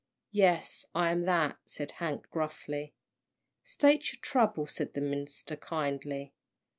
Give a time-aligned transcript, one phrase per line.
[0.31, 2.95] "Yes, I am that," said Hank, gruffly.
[3.61, 6.33] "State your trouble," said the minister, kindly.